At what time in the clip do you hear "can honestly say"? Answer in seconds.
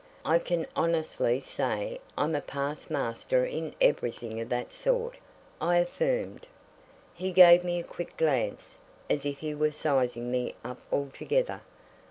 0.39-2.01